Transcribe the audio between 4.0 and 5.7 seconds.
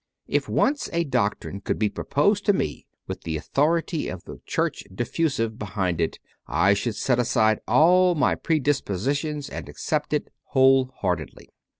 of the Church Diffusive